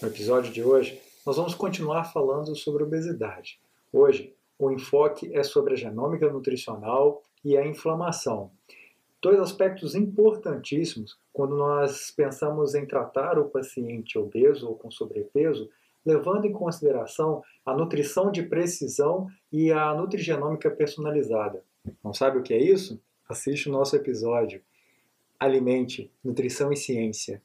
No 0.00 0.08
episódio 0.08 0.50
de 0.50 0.62
hoje, 0.62 0.98
nós 1.26 1.36
vamos 1.36 1.54
continuar 1.54 2.04
falando 2.04 2.56
sobre 2.56 2.82
obesidade. 2.82 3.60
Hoje, 3.92 4.34
o 4.58 4.70
enfoque 4.70 5.30
é 5.36 5.42
sobre 5.42 5.74
a 5.74 5.76
genômica 5.76 6.30
nutricional 6.30 7.22
e 7.44 7.54
a 7.54 7.66
inflamação. 7.66 8.50
Dois 9.20 9.38
aspectos 9.38 9.94
importantíssimos 9.94 11.18
quando 11.34 11.54
nós 11.54 12.10
pensamos 12.10 12.74
em 12.74 12.86
tratar 12.86 13.38
o 13.38 13.50
paciente 13.50 14.18
obeso 14.18 14.68
ou 14.68 14.74
com 14.74 14.90
sobrepeso, 14.90 15.68
levando 16.04 16.46
em 16.46 16.52
consideração 16.52 17.42
a 17.64 17.74
nutrição 17.74 18.30
de 18.30 18.42
precisão 18.42 19.26
e 19.52 19.70
a 19.70 19.92
nutrigenômica 19.92 20.70
personalizada. 20.70 21.62
Não 22.02 22.14
sabe 22.14 22.38
o 22.38 22.42
que 22.42 22.54
é 22.54 22.58
isso? 22.58 22.98
Assiste 23.28 23.68
o 23.68 23.72
nosso 23.72 23.94
episódio. 23.96 24.62
Alimente, 25.38 26.10
Nutrição 26.24 26.72
e 26.72 26.76
Ciência. 26.76 27.42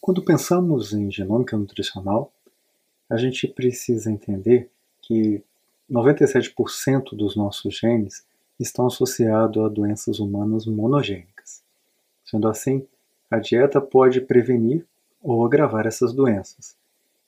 Quando 0.00 0.24
pensamos 0.24 0.92
em 0.92 1.10
genômica 1.10 1.56
nutricional, 1.56 2.32
a 3.10 3.16
gente 3.16 3.48
precisa 3.48 4.10
entender 4.10 4.70
que 5.00 5.42
97% 5.90 7.16
dos 7.16 7.36
nossos 7.36 7.76
genes 7.76 8.24
estão 8.58 8.86
associados 8.86 9.64
a 9.64 9.68
doenças 9.68 10.18
humanas 10.18 10.66
monogênicas. 10.66 11.62
Sendo 12.24 12.48
assim, 12.48 12.86
a 13.30 13.38
dieta 13.38 13.80
pode 13.80 14.20
prevenir 14.20 14.86
ou 15.20 15.44
agravar 15.44 15.86
essas 15.86 16.12
doenças. 16.12 16.76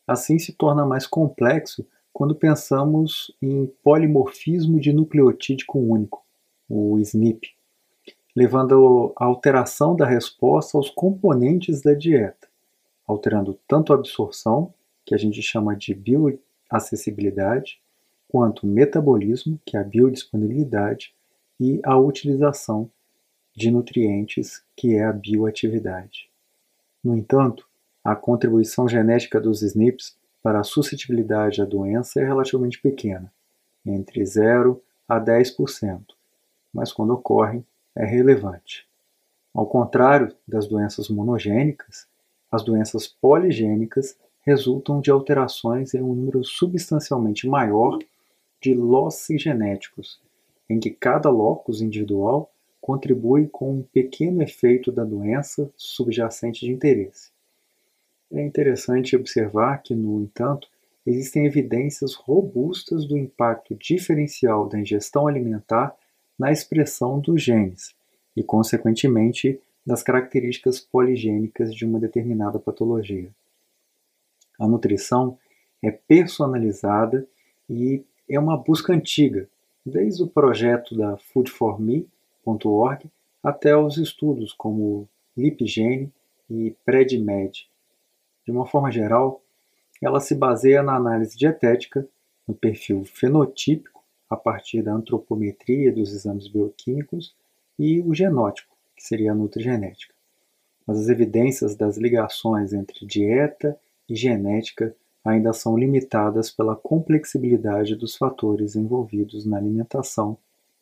Assim 0.07 0.39
se 0.39 0.53
torna 0.53 0.87
mais 0.87 1.07
complexo 1.07 1.87
quando 2.15 2.33
pensamos 2.33 3.37
em 3.43 3.67
polimorfismo 3.83 4.79
de 4.79 4.93
nucleotídico 4.93 5.81
único, 5.81 6.25
o 6.69 6.97
SNP, 7.01 7.49
levando 8.37 9.13
à 9.19 9.25
alteração 9.25 9.97
da 9.97 10.07
resposta 10.07 10.79
aos 10.79 10.89
componentes 10.89 11.83
da 11.83 11.93
dieta, 11.93 12.49
alterando 13.05 13.59
tanto 13.67 13.93
a 13.93 13.97
absorção, 13.97 14.73
que 15.05 15.13
a 15.13 15.19
gente 15.19 15.43
chama 15.43 15.75
de 15.75 15.93
bioacessibilidade, 15.93 17.81
quanto 18.29 18.65
o 18.65 18.71
metabolismo, 18.71 19.61
que 19.67 19.77
é 19.77 19.81
a 19.81 19.85
biodisponibilidade, 19.85 21.13
e 21.59 21.81
a 21.85 21.99
utilização 21.99 22.89
de 23.55 23.73
nutrientes, 23.73 24.63
que 24.77 24.95
é 24.95 25.05
a 25.05 25.13
bioatividade. 25.13 26.31
No 27.03 27.17
entanto, 27.17 27.69
a 28.05 28.15
contribuição 28.15 28.89
genética 28.89 29.41
dos 29.41 29.63
SNPs 29.63 30.17
para 30.45 30.61
a 30.61 30.63
suscetibilidade 30.63 31.63
à 31.63 31.65
doença 31.65 32.21
é 32.21 32.25
relativamente 32.25 32.79
pequena, 32.79 33.33
entre 33.85 34.23
0 34.23 34.79
a 35.09 35.19
10%, 35.19 36.03
mas 36.71 36.93
quando 36.93 37.15
ocorrem 37.15 37.65
é 37.97 38.05
relevante. 38.05 38.87
Ao 39.55 39.67
contrário 39.67 40.37
das 40.47 40.67
doenças 40.67 41.09
monogênicas, 41.09 42.07
as 42.53 42.63
doenças 42.63 43.07
poligênicas 43.07 44.19
resultam 44.43 45.01
de 45.01 45.11
alterações 45.11 45.95
em 45.95 46.03
um 46.03 46.15
número 46.15 46.45
substancialmente 46.45 47.49
maior 47.49 47.99
de 48.61 48.75
losses 48.75 49.41
genéticos, 49.41 50.21
em 50.69 50.79
que 50.79 50.91
cada 50.91 51.31
locus 51.31 51.81
individual 51.81 52.53
contribui 52.83 53.49
com 53.49 53.79
um 53.79 53.83
pequeno 53.83 54.43
efeito 54.43 54.93
da 54.93 55.05
doença 55.05 55.73
subjacente 55.75 56.67
de 56.67 56.71
interesse. 56.71 57.34
É 58.33 58.43
interessante 58.43 59.17
observar 59.17 59.83
que, 59.83 59.95
no 59.95 60.23
entanto, 60.23 60.69
existem 61.07 61.47
evidências 61.47 62.15
robustas 62.15 63.07
do 63.07 63.17
impacto 63.17 63.75
diferencial 63.75 64.69
da 64.69 64.79
ingestão 64.79 65.27
alimentar 65.27 65.95
na 66.39 66.51
expressão 66.51 67.21
dos 67.21 67.43
genes 67.43 67.95
e, 68.37 68.43
consequentemente, 68.43 69.61
das 69.87 70.03
características 70.03 70.81
poligênicas 70.81 71.75
de 71.75 71.85
uma 71.85 72.01
determinada 72.01 72.59
patologia. 72.59 73.31
A 74.59 74.67
nutrição 74.67 75.39
é 75.83 75.91
personalizada 75.91 77.27
e 77.69 78.03
é 78.29 78.39
uma 78.39 78.57
busca 78.57 78.93
antiga, 78.93 79.49
desde 79.85 80.23
o 80.23 80.27
projeto 80.27 80.97
da 80.97 81.17
foodforme.org 81.19 83.11
até 83.43 83.77
os 83.77 83.99
estudos 83.99 84.53
como 84.55 85.07
LipGene 85.37 86.11
e 86.49 86.75
PredMed, 86.85 87.69
de 88.45 88.51
uma 88.51 88.67
forma 88.67 88.91
geral, 88.91 89.43
ela 90.03 90.21
se 90.21 90.35
baseia 90.35 90.83
na 90.83 90.95
análise 90.95 91.37
dietética, 91.37 92.07
no 92.47 92.55
perfil 92.55 93.05
fenotípico, 93.05 94.03
a 94.29 94.37
partir 94.37 94.83
da 94.83 94.93
antropometria 94.93 95.93
dos 95.93 96.13
exames 96.13 96.49
bioquímicos, 96.49 97.35
e 97.79 98.01
o 98.01 98.15
genótipo, 98.15 98.73
que 98.97 99.03
seria 99.03 99.33
a 99.33 99.35
nutrigenética. 99.35 100.15
Mas 100.87 101.01
as 101.01 101.09
evidências 101.09 101.75
das 101.75 101.97
ligações 101.97 102.73
entre 102.73 103.07
dieta 103.07 103.79
e 104.09 104.15
genética 104.15 104.95
ainda 105.25 105.53
são 105.53 105.77
limitadas 105.77 106.51
pela 106.51 106.77
complexibilidade 106.77 107.97
dos 107.97 108.15
fatores 108.15 108.77
envolvidos 108.77 109.47
na 109.47 109.57
alimentação 109.57 110.37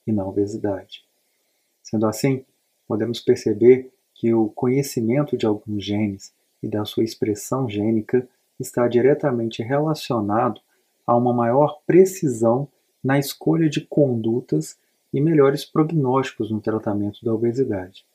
e 0.07 0.13
na 0.13 0.27
obesidade. 0.27 1.05
Sendo 1.83 2.07
assim, 2.07 2.45
podemos 2.89 3.21
perceber 3.21 3.93
que 4.15 4.35
o 4.35 4.49
conhecimento 4.49 5.37
de 5.37 5.47
alguns 5.47 5.85
genes 5.85 6.35
e 6.63 6.69
da 6.69 6.85
sua 6.85 7.05
expressão 7.05 7.69
gênica 7.69 8.27
está 8.59 8.87
diretamente 8.87 9.63
relacionado 9.63 10.61
a 11.07 11.17
uma 11.17 11.33
maior 11.33 11.81
precisão 11.87 12.69
na 13.03 13.19
escolha 13.19 13.69
de 13.69 13.81
condutas 13.81 14.79
e 15.13 15.21
melhores 15.21 15.65
prognósticos 15.65 16.51
no 16.51 16.61
tratamento 16.61 17.25
da 17.25 17.35
obesidade. 17.35 18.07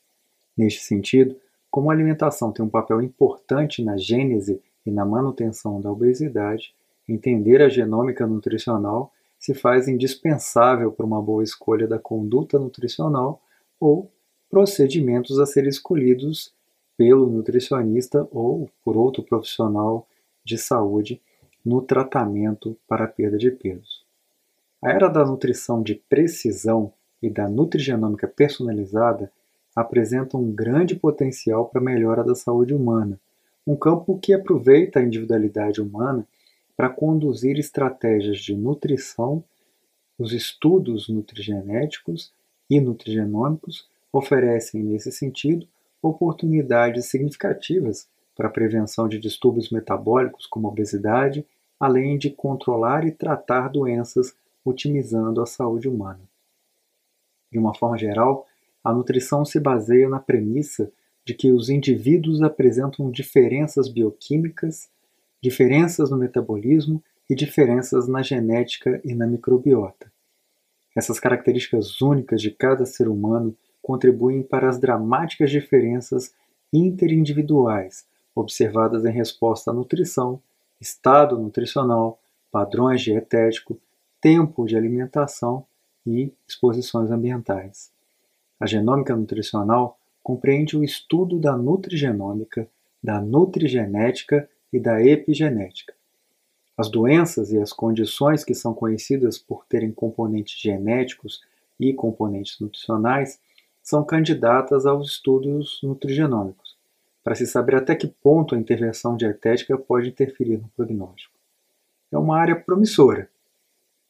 Neste 0.56 0.82
sentido, 0.82 1.36
como 1.70 1.90
a 1.90 1.94
alimentação 1.94 2.50
tem 2.50 2.64
um 2.64 2.68
papel 2.68 3.02
importante 3.02 3.84
na 3.84 3.96
gênese 3.96 4.60
e 4.84 4.90
na 4.90 5.04
manutenção 5.04 5.80
da 5.80 5.92
obesidade, 5.92 6.74
entender 7.08 7.62
a 7.62 7.68
genômica 7.68 8.26
nutricional 8.26 9.12
se 9.38 9.54
faz 9.54 9.86
indispensável 9.86 10.90
para 10.90 11.06
uma 11.06 11.22
boa 11.22 11.44
escolha 11.44 11.86
da 11.86 11.98
conduta 11.98 12.58
nutricional 12.58 13.40
ou 13.78 14.10
procedimentos 14.50 15.38
a 15.38 15.46
serem 15.46 15.68
escolhidos 15.68 16.52
pelo 16.98 17.30
nutricionista 17.30 18.26
ou 18.32 18.68
por 18.84 18.96
outro 18.96 19.22
profissional 19.22 20.08
de 20.44 20.58
saúde 20.58 21.22
no 21.64 21.80
tratamento 21.80 22.76
para 22.88 23.06
perda 23.06 23.38
de 23.38 23.52
peso. 23.52 24.02
A 24.82 24.90
era 24.90 25.08
da 25.08 25.24
nutrição 25.24 25.80
de 25.80 25.94
precisão 25.94 26.92
e 27.22 27.30
da 27.30 27.48
nutrigenômica 27.48 28.26
personalizada 28.26 29.30
apresenta 29.76 30.36
um 30.36 30.50
grande 30.52 30.96
potencial 30.96 31.66
para 31.66 31.80
a 31.80 31.84
melhora 31.84 32.24
da 32.24 32.34
saúde 32.34 32.74
humana, 32.74 33.18
um 33.64 33.76
campo 33.76 34.18
que 34.18 34.34
aproveita 34.34 34.98
a 34.98 35.02
individualidade 35.02 35.80
humana 35.80 36.26
para 36.76 36.88
conduzir 36.88 37.58
estratégias 37.58 38.38
de 38.38 38.56
nutrição. 38.56 39.44
Os 40.18 40.32
estudos 40.32 41.08
nutrigenéticos 41.08 42.32
e 42.68 42.80
nutrigenômicos 42.80 43.88
oferecem, 44.12 44.82
nesse 44.82 45.12
sentido, 45.12 45.66
oportunidades 46.02 47.06
significativas 47.06 48.08
para 48.36 48.48
a 48.48 48.50
prevenção 48.50 49.08
de 49.08 49.18
distúrbios 49.18 49.70
metabólicos 49.70 50.46
como 50.46 50.68
obesidade, 50.68 51.44
além 51.78 52.16
de 52.16 52.30
controlar 52.30 53.06
e 53.06 53.12
tratar 53.12 53.68
doenças 53.68 54.34
otimizando 54.64 55.40
a 55.40 55.46
saúde 55.46 55.88
humana. 55.88 56.20
De 57.50 57.58
uma 57.58 57.74
forma 57.74 57.96
geral, 57.96 58.46
a 58.84 58.92
nutrição 58.92 59.44
se 59.44 59.58
baseia 59.58 60.08
na 60.08 60.20
premissa 60.20 60.90
de 61.24 61.34
que 61.34 61.52
os 61.52 61.68
indivíduos 61.68 62.42
apresentam 62.42 63.10
diferenças 63.10 63.88
bioquímicas, 63.88 64.88
diferenças 65.42 66.10
no 66.10 66.16
metabolismo 66.16 67.02
e 67.28 67.34
diferenças 67.34 68.08
na 68.08 68.22
genética 68.22 69.00
e 69.04 69.14
na 69.14 69.26
microbiota. 69.26 70.10
Essas 70.96 71.20
características 71.20 72.00
únicas 72.00 72.40
de 72.40 72.50
cada 72.50 72.86
ser 72.86 73.08
humano 73.08 73.56
contribuem 73.88 74.42
para 74.42 74.68
as 74.68 74.78
dramáticas 74.78 75.50
diferenças 75.50 76.34
interindividuais 76.70 78.06
observadas 78.34 79.02
em 79.06 79.10
resposta 79.10 79.70
à 79.70 79.74
nutrição, 79.74 80.42
estado 80.78 81.38
nutricional, 81.38 82.20
padrões 82.52 83.00
dietéticos, 83.00 83.78
tempo 84.20 84.66
de 84.66 84.76
alimentação 84.76 85.64
e 86.06 86.30
exposições 86.46 87.10
ambientais. 87.10 87.90
A 88.60 88.66
genômica 88.66 89.16
nutricional 89.16 89.98
compreende 90.22 90.76
o 90.76 90.84
estudo 90.84 91.38
da 91.40 91.56
nutrigenômica, 91.56 92.68
da 93.02 93.22
nutrigenética 93.22 94.46
e 94.70 94.78
da 94.78 95.02
epigenética. 95.02 95.94
As 96.76 96.90
doenças 96.90 97.52
e 97.52 97.58
as 97.58 97.72
condições 97.72 98.44
que 98.44 98.54
são 98.54 98.74
conhecidas 98.74 99.38
por 99.38 99.64
terem 99.64 99.90
componentes 99.90 100.60
genéticos 100.60 101.40
e 101.80 101.94
componentes 101.94 102.60
nutricionais 102.60 103.40
são 103.88 104.04
candidatas 104.04 104.84
aos 104.84 105.12
estudos 105.12 105.80
nutrigenômicos, 105.82 106.76
para 107.24 107.34
se 107.34 107.46
saber 107.46 107.74
até 107.74 107.94
que 107.94 108.06
ponto 108.06 108.54
a 108.54 108.58
intervenção 108.58 109.16
dietética 109.16 109.78
pode 109.78 110.10
interferir 110.10 110.58
no 110.58 110.68
prognóstico. 110.76 111.32
É 112.12 112.18
uma 112.18 112.38
área 112.38 112.54
promissora, 112.54 113.30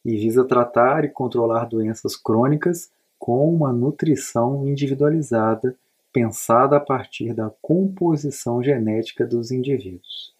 e 0.03 0.17
visa 0.17 0.43
tratar 0.43 1.05
e 1.05 1.07
controlar 1.07 1.63
doenças 1.63 2.17
crônicas 2.17 2.91
com 3.17 3.49
uma 3.55 3.71
nutrição 3.71 4.67
individualizada, 4.67 5.73
pensada 6.11 6.75
a 6.75 6.81
partir 6.81 7.33
da 7.33 7.49
composição 7.61 8.61
genética 8.61 9.25
dos 9.25 9.49
indivíduos. 9.49 10.33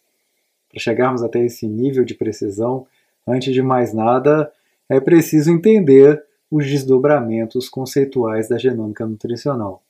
Para 0.69 0.81
chegarmos 0.81 1.23
até 1.23 1.39
esse 1.45 1.65
nível 1.65 2.03
de 2.03 2.13
precisão, 2.13 2.85
antes 3.25 3.53
de 3.53 3.61
mais 3.61 3.93
nada, 3.93 4.51
é 4.89 4.99
preciso 4.99 5.49
entender 5.49 6.27
os 6.49 6.65
desdobramentos 6.65 7.69
conceituais 7.69 8.49
da 8.49 8.57
genômica 8.57 9.05
nutricional. 9.05 9.83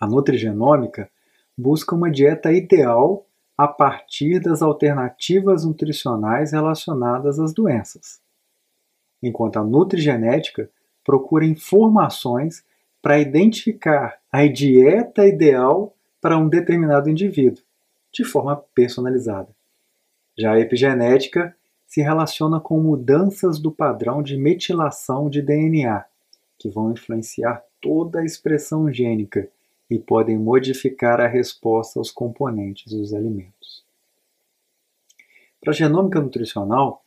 A 0.00 0.06
nutrigenômica 0.06 1.10
busca 1.56 1.94
uma 1.94 2.10
dieta 2.10 2.52
ideal 2.52 3.26
a 3.56 3.68
partir 3.68 4.40
das 4.40 4.62
alternativas 4.62 5.64
nutricionais 5.64 6.52
relacionadas 6.52 7.38
às 7.38 7.52
doenças, 7.52 8.20
enquanto 9.22 9.58
a 9.58 9.64
nutrigenética 9.64 10.70
procura 11.04 11.44
informações 11.44 12.64
para 13.00 13.18
identificar 13.18 14.18
a 14.30 14.46
dieta 14.46 15.26
ideal 15.26 15.94
para 16.20 16.38
um 16.38 16.48
determinado 16.48 17.10
indivíduo, 17.10 17.62
de 18.12 18.24
forma 18.24 18.56
personalizada. 18.74 19.48
Já 20.38 20.52
a 20.52 20.60
epigenética 20.60 21.54
se 21.92 22.00
relaciona 22.00 22.58
com 22.58 22.80
mudanças 22.80 23.58
do 23.58 23.70
padrão 23.70 24.22
de 24.22 24.34
metilação 24.34 25.28
de 25.28 25.42
DNA, 25.42 26.02
que 26.58 26.70
vão 26.70 26.90
influenciar 26.90 27.62
toda 27.82 28.20
a 28.20 28.24
expressão 28.24 28.90
gênica 28.90 29.46
e 29.90 29.98
podem 29.98 30.38
modificar 30.38 31.20
a 31.20 31.26
resposta 31.26 32.00
aos 32.00 32.10
componentes 32.10 32.90
dos 32.94 33.12
alimentos. 33.12 33.84
Para 35.60 35.72
a 35.72 35.74
genômica 35.74 36.18
nutricional, 36.18 37.04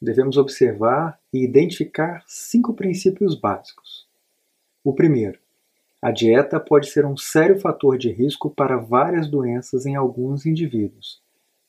devemos 0.00 0.38
observar 0.38 1.20
e 1.30 1.44
identificar 1.44 2.24
cinco 2.26 2.72
princípios 2.72 3.38
básicos. 3.38 4.08
O 4.82 4.94
primeiro, 4.94 5.38
a 6.00 6.10
dieta 6.10 6.58
pode 6.58 6.88
ser 6.88 7.04
um 7.04 7.18
sério 7.18 7.60
fator 7.60 7.98
de 7.98 8.10
risco 8.10 8.48
para 8.48 8.78
várias 8.78 9.28
doenças 9.28 9.84
em 9.84 9.94
alguns 9.94 10.46
indivíduos, 10.46 11.20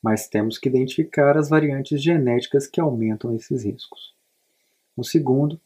mas 0.04 0.28
temos 0.28 0.58
que 0.58 0.68
identificar 0.68 1.34
as 1.38 1.48
variantes 1.48 2.02
genéticas 2.02 2.66
que 2.66 2.78
aumentam 2.78 3.34
esses 3.34 3.64
riscos. 3.64 4.12
No 4.94 5.02
segundo, 5.02 5.58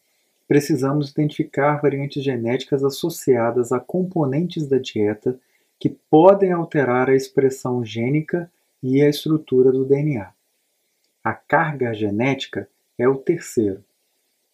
precisamos 0.47 1.11
identificar 1.11 1.81
variantes 1.83 2.23
genéticas 2.23 2.85
associadas 2.85 3.73
a 3.73 3.81
componentes 3.81 4.69
da 4.69 4.79
dieta 4.79 5.37
que 5.77 5.89
podem 5.89 6.53
alterar 6.53 7.11
a 7.11 7.17
expressão 7.17 7.85
gênica 7.85 8.49
e 8.81 9.03
a 9.03 9.09
estrutura 9.09 9.73
do 9.73 9.85
DNA. 9.85 10.33
A 11.25 11.35
carga 11.35 11.93
genética 11.93 12.69
é 12.97 13.09
o 13.09 13.17
terceiro. 13.17 13.83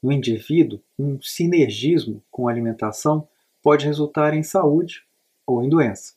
No 0.03 0.11
indivíduo, 0.11 0.81
um 0.99 1.21
sinergismo 1.21 2.23
com 2.31 2.49
a 2.49 2.51
alimentação 2.51 3.29
pode 3.63 3.85
resultar 3.85 4.33
em 4.33 4.43
saúde 4.43 5.05
ou 5.47 5.63
em 5.63 5.69
doença. 5.69 6.15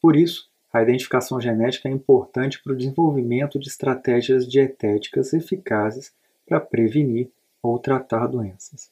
Por 0.00 0.16
isso, 0.16 0.48
a 0.74 0.82
identificação 0.82 1.40
genética 1.40 1.88
é 1.88 1.92
importante 1.92 2.60
para 2.60 2.72
o 2.72 2.76
desenvolvimento 2.76 3.60
de 3.60 3.68
estratégias 3.68 4.44
dietéticas 4.44 5.32
eficazes 5.32 6.12
para 6.44 6.58
prevenir 6.58 7.30
ou 7.62 7.78
tratar 7.78 8.26
doenças. 8.26 8.90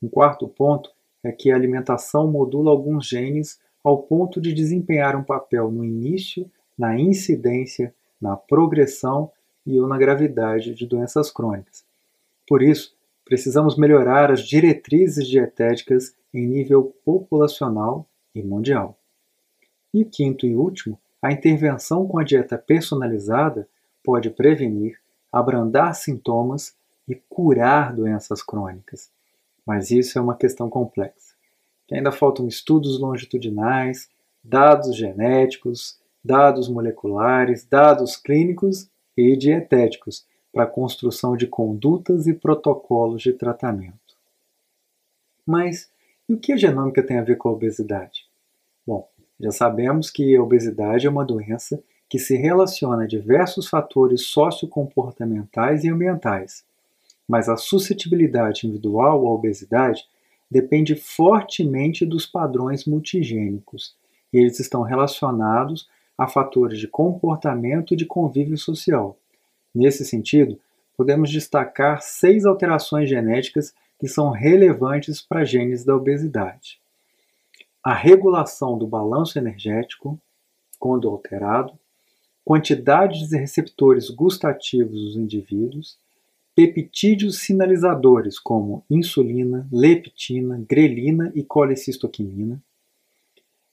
Um 0.00 0.08
quarto 0.08 0.46
ponto 0.46 0.92
é 1.24 1.32
que 1.32 1.50
a 1.50 1.56
alimentação 1.56 2.30
modula 2.30 2.70
alguns 2.70 3.08
genes 3.08 3.58
ao 3.82 3.98
ponto 3.98 4.40
de 4.40 4.54
desempenhar 4.54 5.16
um 5.16 5.24
papel 5.24 5.72
no 5.72 5.84
início, 5.84 6.48
na 6.78 6.96
incidência, 6.96 7.92
na 8.20 8.36
progressão 8.36 9.32
e 9.66 9.80
ou 9.80 9.88
na 9.88 9.98
gravidade 9.98 10.72
de 10.72 10.86
doenças 10.86 11.32
crônicas. 11.32 11.84
Por 12.46 12.62
isso, 12.62 12.94
precisamos 13.24 13.76
melhorar 13.76 14.30
as 14.30 14.42
diretrizes 14.42 15.26
dietéticas 15.26 16.14
em 16.32 16.46
nível 16.46 16.94
populacional 17.04 18.06
e 18.32 18.40
mundial. 18.40 18.96
E 19.92 20.04
quinto 20.04 20.46
e 20.46 20.54
último 20.54 20.96
a 21.20 21.32
intervenção 21.32 22.06
com 22.06 22.18
a 22.18 22.24
dieta 22.24 22.56
personalizada 22.56 23.68
pode 24.04 24.30
prevenir, 24.30 24.98
abrandar 25.32 25.94
sintomas 25.94 26.76
e 27.06 27.14
curar 27.14 27.94
doenças 27.94 28.42
crônicas. 28.42 29.10
Mas 29.66 29.90
isso 29.90 30.18
é 30.18 30.22
uma 30.22 30.36
questão 30.36 30.70
complexa, 30.70 31.34
que 31.86 31.94
ainda 31.94 32.12
faltam 32.12 32.46
estudos 32.46 32.98
longitudinais, 32.98 34.08
dados 34.42 34.96
genéticos, 34.96 35.98
dados 36.24 36.68
moleculares, 36.68 37.64
dados 37.64 38.16
clínicos 38.16 38.88
e 39.16 39.36
dietéticos 39.36 40.26
para 40.52 40.64
a 40.64 40.66
construção 40.66 41.36
de 41.36 41.46
condutas 41.46 42.26
e 42.26 42.32
protocolos 42.32 43.22
de 43.22 43.32
tratamento. 43.32 44.16
Mas 45.44 45.90
e 46.28 46.34
o 46.34 46.38
que 46.38 46.52
a 46.52 46.56
genômica 46.56 47.02
tem 47.02 47.18
a 47.18 47.22
ver 47.22 47.36
com 47.36 47.48
a 47.48 47.52
obesidade? 47.52 48.26
Bom, 48.86 49.08
já 49.40 49.52
sabemos 49.52 50.10
que 50.10 50.34
a 50.34 50.42
obesidade 50.42 51.06
é 51.06 51.10
uma 51.10 51.24
doença 51.24 51.80
que 52.08 52.18
se 52.18 52.36
relaciona 52.36 53.04
a 53.04 53.06
diversos 53.06 53.68
fatores 53.68 54.26
sociocomportamentais 54.26 55.84
e 55.84 55.88
ambientais, 55.88 56.64
mas 57.28 57.48
a 57.48 57.56
suscetibilidade 57.56 58.66
individual 58.66 59.26
à 59.26 59.30
obesidade 59.30 60.06
depende 60.50 60.96
fortemente 60.96 62.04
dos 62.04 62.26
padrões 62.26 62.84
multigênicos, 62.84 63.94
e 64.32 64.38
eles 64.38 64.58
estão 64.58 64.82
relacionados 64.82 65.88
a 66.16 66.26
fatores 66.26 66.78
de 66.78 66.88
comportamento 66.88 67.94
e 67.94 67.96
de 67.96 68.06
convívio 68.06 68.56
social. 68.56 69.16
Nesse 69.72 70.04
sentido, 70.04 70.58
podemos 70.96 71.30
destacar 71.30 72.02
seis 72.02 72.44
alterações 72.44 73.08
genéticas 73.08 73.72
que 74.00 74.08
são 74.08 74.30
relevantes 74.30 75.20
para 75.20 75.44
genes 75.44 75.84
da 75.84 75.94
obesidade 75.94 76.80
a 77.82 77.94
regulação 77.94 78.76
do 78.76 78.86
balanço 78.86 79.38
energético, 79.38 80.20
quando 80.78 81.08
alterado, 81.08 81.72
quantidade 82.44 83.28
de 83.28 83.36
receptores 83.36 84.10
gustativos 84.10 85.00
dos 85.02 85.16
indivíduos, 85.16 85.98
peptídeos 86.54 87.38
sinalizadores 87.38 88.38
como 88.38 88.84
insulina, 88.90 89.68
leptina, 89.70 90.64
grelina 90.68 91.30
e 91.34 91.44
colecistoquinina, 91.44 92.60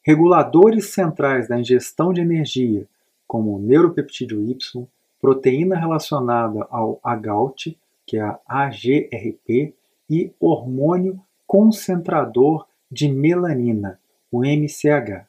reguladores 0.04 0.94
centrais 0.94 1.48
da 1.48 1.60
ingestão 1.60 2.14
de 2.14 2.22
energia 2.22 2.88
como 3.28 3.56
o 3.56 3.60
neuropeptídeo 3.60 4.42
Y, 4.42 4.88
proteína 5.20 5.76
relacionada 5.76 6.68
ao 6.70 7.00
AGALT, 7.04 7.76
que 8.06 8.18
é 8.18 8.22
a 8.22 8.40
AGRP, 8.48 9.74
e 10.08 10.32
hormônio 10.40 11.20
concentrador 11.48 12.68
de 12.92 13.08
melanina, 13.08 14.00
o 14.32 14.44
MCH. 14.44 15.26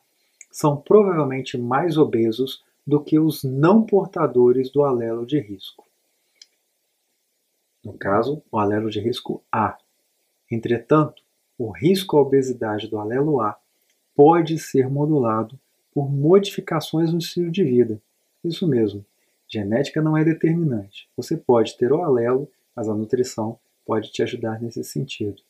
são 0.52 0.78
provavelmente 0.78 1.58
mais 1.58 1.98
obesos 1.98 2.64
do 2.86 3.04
que 3.04 3.18
os 3.18 3.44
não 3.44 3.84
portadores 3.84 4.70
do 4.70 4.84
alelo 4.84 5.26
de 5.26 5.40
risco. 5.40 5.88
No 7.84 7.94
caso, 7.94 8.44
o 8.52 8.60
alelo 8.60 8.92
de 8.92 9.00
risco 9.00 9.42
A. 9.52 9.76
Entretanto, 10.52 11.24
o 11.58 11.72
risco 11.72 12.16
à 12.16 12.22
obesidade 12.22 12.88
do 12.88 13.00
alelo 13.00 13.42
A 13.42 13.58
pode 14.16 14.58
ser 14.58 14.90
modulado 14.90 15.60
por 15.92 16.10
modificações 16.10 17.12
no 17.12 17.20
estilo 17.20 17.52
de 17.52 17.64
vida. 17.64 18.02
Isso 18.44 18.68
mesmo, 18.68 19.06
genética 19.48 20.02
não 20.02 20.18
é 20.18 20.24
determinante. 20.24 21.10
Você 21.16 21.38
pode 21.38 21.78
ter 21.78 21.92
o 21.92 22.02
alelo, 22.02 22.50
mas 22.76 22.90
a 22.90 22.94
nutrição 22.94 23.60
pode 23.86 24.12
te 24.12 24.24
ajudar 24.24 24.62
nesse 24.62 24.84
sentido, 24.84 25.42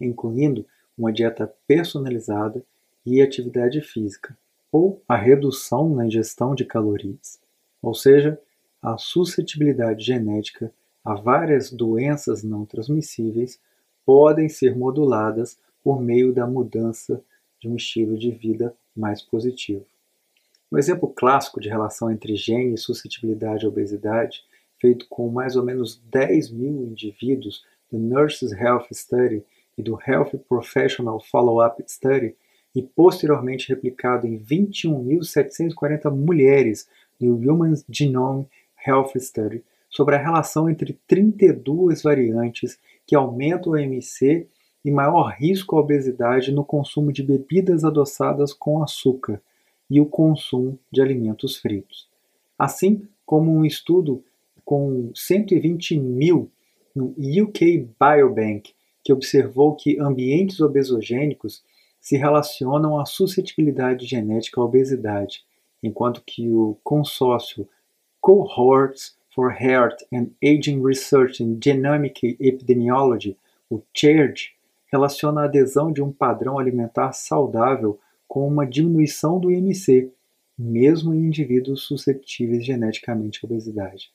incluindo 0.00 0.66
uma 0.96 1.12
dieta 1.12 1.52
personalizada 1.66 2.64
e 3.06 3.22
atividade 3.22 3.80
física, 3.80 4.36
ou 4.70 5.02
a 5.08 5.16
redução 5.16 5.88
na 5.94 6.06
ingestão 6.06 6.54
de 6.54 6.64
calorias, 6.64 7.40
ou 7.80 7.94
seja, 7.94 8.38
a 8.82 8.98
suscetibilidade 8.98 10.04
genética 10.04 10.72
a 11.04 11.14
várias 11.14 11.72
doenças 11.72 12.42
não 12.42 12.66
transmissíveis 12.66 13.58
podem 14.04 14.48
ser 14.48 14.76
moduladas 14.76 15.58
por 15.82 16.02
meio 16.02 16.34
da 16.34 16.46
mudança 16.46 17.22
de 17.60 17.68
um 17.68 17.76
estilo 17.76 18.18
de 18.18 18.30
vida 18.30 18.74
mais 18.96 19.22
positivo. 19.22 19.84
Um 20.70 20.76
exemplo 20.76 21.08
clássico 21.08 21.60
de 21.60 21.68
relação 21.68 22.10
entre 22.10 22.36
gene 22.36 22.74
e 22.74 22.78
suscetibilidade 22.78 23.64
à 23.64 23.68
obesidade, 23.68 24.44
feito 24.78 25.06
com 25.08 25.30
mais 25.30 25.56
ou 25.56 25.64
menos 25.64 26.00
10 26.10 26.50
mil 26.50 26.84
indivíduos 26.84 27.64
do 27.90 27.98
Nurses 27.98 28.52
Health 28.52 28.86
Study 28.92 29.42
e 29.76 29.82
do 29.82 29.98
Health 30.06 30.38
Professional 30.48 31.20
Follow-up 31.20 31.82
Study, 31.86 32.36
e 32.74 32.82
posteriormente 32.82 33.68
replicado 33.68 34.26
em 34.26 34.38
21.740 34.38 36.14
mulheres 36.14 36.88
no 37.18 37.34
Human 37.34 37.74
Genome 37.88 38.46
Health 38.86 39.12
Study, 39.16 39.64
sobre 39.88 40.16
a 40.16 40.18
relação 40.18 40.68
entre 40.68 40.98
32 41.06 42.02
variantes 42.02 42.78
que 43.06 43.16
aumentam 43.16 43.72
o 43.72 43.76
MC 43.76 44.46
e 44.88 44.90
maior 44.90 45.34
risco 45.34 45.76
à 45.76 45.80
obesidade 45.80 46.50
no 46.50 46.64
consumo 46.64 47.12
de 47.12 47.22
bebidas 47.22 47.84
adoçadas 47.84 48.54
com 48.54 48.82
açúcar 48.82 49.38
e 49.90 50.00
o 50.00 50.06
consumo 50.06 50.78
de 50.90 51.02
alimentos 51.02 51.58
fritos. 51.58 52.08
Assim 52.58 53.06
como 53.26 53.54
um 53.54 53.66
estudo 53.66 54.24
com 54.64 55.10
120 55.14 55.98
mil 55.98 56.50
no 56.96 57.14
UK 57.18 57.86
Biobank, 58.00 58.72
que 59.04 59.12
observou 59.12 59.76
que 59.76 60.00
ambientes 60.00 60.58
obesogênicos 60.58 61.62
se 62.00 62.16
relacionam 62.16 62.98
à 62.98 63.04
suscetibilidade 63.04 64.06
genética 64.06 64.58
à 64.58 64.64
obesidade, 64.64 65.44
enquanto 65.82 66.22
que 66.24 66.48
o 66.48 66.78
consórcio 66.82 67.68
Cohorts 68.22 69.18
for 69.34 69.52
Heart 69.52 70.02
and 70.10 70.28
Aging 70.42 70.82
Research 70.82 71.42
in 71.42 71.58
Genomic 71.62 72.38
Epidemiology, 72.40 73.36
o 73.70 73.82
CHAIRD, 73.92 74.56
relaciona 74.90 75.42
a 75.42 75.44
adesão 75.44 75.92
de 75.92 76.02
um 76.02 76.10
padrão 76.10 76.58
alimentar 76.58 77.12
saudável 77.12 77.98
com 78.26 78.46
uma 78.46 78.66
diminuição 78.66 79.38
do 79.38 79.50
IMC, 79.50 80.12
mesmo 80.58 81.14
em 81.14 81.26
indivíduos 81.26 81.82
suscetíveis 81.82 82.64
geneticamente 82.64 83.40
à 83.42 83.46
obesidade. 83.46 84.12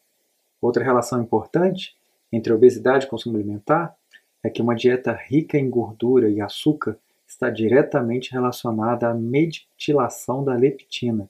Outra 0.62 0.84
relação 0.84 1.22
importante 1.22 1.96
entre 2.32 2.54
obesidade 2.54 3.06
e 3.06 3.10
consumo 3.10 3.38
alimentar 3.38 3.96
é 4.44 4.50
que 4.50 4.62
uma 4.62 4.76
dieta 4.76 5.14
rica 5.14 5.58
em 5.58 5.70
gordura 5.70 6.30
e 6.30 6.42
açúcar 6.42 6.98
está 7.26 7.50
diretamente 7.50 8.32
relacionada 8.32 9.10
à 9.10 9.14
metilação 9.14 10.44
da 10.44 10.54
leptina. 10.54 11.30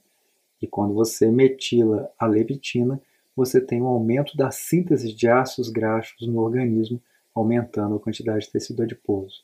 E 0.61 0.67
quando 0.67 0.93
você 0.93 1.29
metila 1.29 2.09
a 2.17 2.25
leptina, 2.25 2.99
você 3.35 3.59
tem 3.59 3.81
um 3.81 3.87
aumento 3.87 4.35
da 4.35 4.51
síntese 4.51 5.13
de 5.13 5.27
ácidos 5.27 5.69
graxos 5.69 6.27
no 6.27 6.39
organismo, 6.39 7.01
aumentando 7.33 7.95
a 7.95 7.99
quantidade 7.99 8.45
de 8.45 8.51
tecido 8.51 8.83
adiposo. 8.83 9.43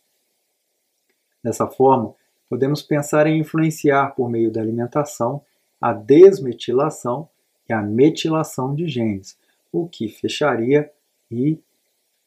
Dessa 1.44 1.68
forma, 1.68 2.14
podemos 2.50 2.82
pensar 2.82 3.28
em 3.28 3.40
influenciar 3.40 4.16
por 4.16 4.30
meio 4.30 4.52
da 4.52 4.62
alimentação 4.62 5.42
a 5.80 5.94
desmetilação 5.94 7.30
e 7.68 7.74
a 7.74 7.82
metilação 7.82 8.76
de 8.76 8.88
genes, 8.88 9.38
o 9.72 9.88
que 9.88 10.10
fecharia 10.10 10.92
e 11.32 11.60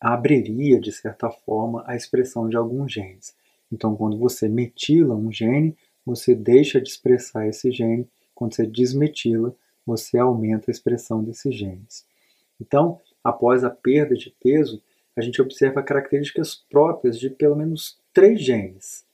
abriria, 0.01 0.81
de 0.81 0.91
certa 0.91 1.31
forma, 1.31 1.85
a 1.87 1.95
expressão 1.95 2.49
de 2.49 2.57
alguns 2.57 2.93
genes. 2.93 3.37
Então, 3.71 3.95
quando 3.95 4.19
você 4.19 4.49
metila 4.49 5.15
um 5.15 5.31
gene, 5.31 5.77
você 6.05 6.35
deixa 6.35 6.81
de 6.81 6.89
expressar 6.89 7.47
esse 7.47 7.71
gene. 7.71 8.09
Quando 8.35 8.55
você 8.55 8.67
desmetila, 8.67 9.55
você 9.87 10.19
aumenta 10.19 10.71
a 10.71 10.73
expressão 10.73 11.23
desses 11.23 11.55
genes. 11.55 12.05
Então, 12.61 13.01
após 13.23 13.65
a 13.65 13.71
perda 13.71 14.15
de 14.15 14.31
peso, 14.43 14.83
a 15.17 15.21
gente 15.21 15.41
observa 15.41 15.83
características 15.83 16.55
próprias 16.71 17.19
de 17.19 17.29
pelo 17.31 17.57
menos 17.57 17.99
três 18.13 18.41
genes. 18.41 19.05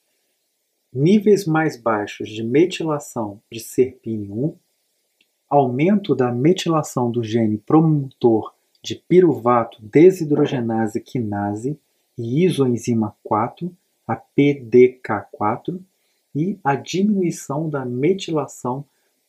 Níveis 0.93 1.45
mais 1.47 1.77
baixos 1.77 2.29
de 2.29 2.43
metilação 2.43 3.41
de 3.51 3.61
SERPINE1, 3.61 4.55
aumento 5.49 6.15
da 6.15 6.33
metilação 6.33 7.11
do 7.11 7.23
gene 7.23 7.59
promotor 7.59 8.55
de 8.83 8.95
piruvato 8.95 9.79
desidrogenase 9.83 11.01
quinase 11.01 11.79
e 12.17 12.45
isoenzima 12.45 13.15
4, 13.23 13.75
a 14.07 14.17
PDK4, 14.17 15.81
e 16.35 16.59
a 16.63 16.75
diminuição 16.77 17.69
da 17.69 17.85
metilação 17.85 18.85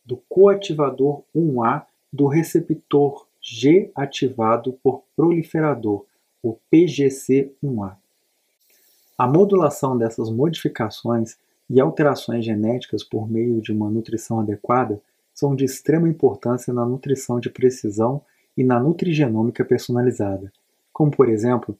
do 0.05 0.17
coativador 0.29 1.23
1A 1.35 1.85
do 2.11 2.27
receptor 2.27 3.27
G 3.41 3.91
ativado 3.95 4.73
por 4.83 5.03
proliferador, 5.15 6.05
o 6.41 6.57
PGC1A. 6.71 7.95
A 9.17 9.27
modulação 9.27 9.97
dessas 9.97 10.29
modificações 10.29 11.37
e 11.69 11.81
alterações 11.81 12.45
genéticas 12.45 13.03
por 13.03 13.29
meio 13.29 13.61
de 13.61 13.71
uma 13.71 13.89
nutrição 13.89 14.39
adequada 14.39 15.01
são 15.33 15.55
de 15.55 15.65
extrema 15.65 16.07
importância 16.07 16.73
na 16.73 16.85
nutrição 16.85 17.39
de 17.39 17.49
precisão 17.49 18.21
e 18.55 18.63
na 18.63 18.79
nutrigenômica 18.79 19.63
personalizada, 19.63 20.51
como 20.91 21.11
por 21.11 21.29
exemplo, 21.29 21.77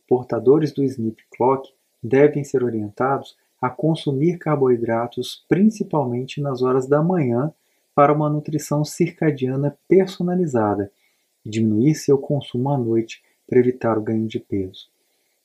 Portadores 0.08 0.72
do 0.72 0.84
SNP 0.84 1.24
clock 1.36 1.72
devem 2.02 2.44
ser 2.44 2.64
orientados 2.64 3.36
a 3.62 3.70
consumir 3.70 4.38
carboidratos 4.38 5.44
principalmente 5.50 6.40
nas 6.40 6.62
horas 6.62 6.88
da 6.88 7.02
manhã 7.02 7.54
para 7.96 8.14
uma 8.14 8.30
nutrição 8.30 8.86
circadiana 8.86 9.78
personalizada 9.88 10.92
e 11.44 11.50
diminuir 11.50 11.96
seu 11.96 12.18
consumo 12.18 12.70
à 12.70 12.78
noite 12.78 13.24
para 13.48 13.60
evitar 13.60 13.98
o 13.98 14.02
ganho 14.02 14.28
de 14.28 14.40
peso. 14.40 14.88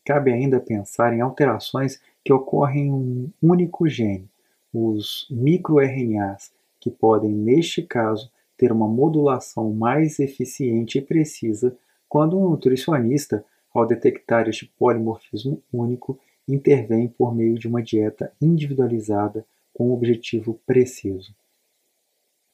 Cabe 0.05 0.33
ainda 0.33 0.61
pensar 0.61 1.15
em 1.15 1.21
alterações 1.21 2.01
que 2.25 2.33
ocorrem 2.33 2.87
em 2.87 2.93
um 2.93 3.31
único 3.43 3.89
gene, 3.89 4.29
os 4.73 5.27
microRNAs, 5.31 6.53
que 6.81 6.91
podem, 6.91 7.31
neste 7.31 7.83
caso, 7.83 8.31
ter 8.57 8.73
uma 8.73 8.89
modulação 8.89 9.73
mais 9.73 10.19
eficiente 10.19 10.99
e 10.99 11.03
precisa 11.03 11.77
quando 12.09 12.39
um 12.39 12.51
nutricionista, 12.51 13.45
ao 13.75 13.87
detectar 13.87 14.49
este 14.49 14.67
polimorfismo 14.79 15.63
único, 15.73 16.19
intervém 16.47 17.09
por 17.09 17.35
meio 17.35 17.59
de 17.59 17.67
uma 17.67 17.83
dieta 17.83 18.33
individualizada 18.41 19.47
com 19.73 19.89
um 19.89 19.93
objetivo 19.93 20.61
preciso. 20.67 21.35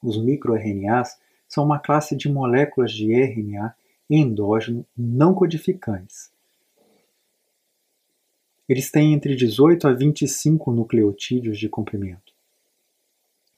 Os 0.01 0.21
microRNAs 0.21 1.19
são 1.47 1.65
uma 1.65 1.79
classe 1.79 2.15
de 2.15 2.31
moléculas 2.31 2.91
de 2.91 3.11
RNA 3.13 3.75
endógeno 4.09 4.85
não 4.97 5.33
codificantes. 5.33 6.31
Eles 8.69 8.91
têm 8.91 9.15
entre 9.15 9.35
18 9.35 9.87
a 9.87 9.93
25 9.93 10.71
nucleotídeos 10.71 11.57
de 11.57 11.67
comprimento. 11.67 12.31